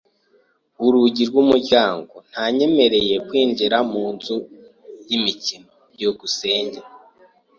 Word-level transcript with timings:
Urugi 0.85 1.23
rw'umuryango 1.29 2.13
ntanyemereye 2.29 3.15
kwinjira 3.27 3.77
mu 3.91 4.03
nzu 4.15 4.37
y'imikino. 5.09 5.69
byukusenge 5.93 6.79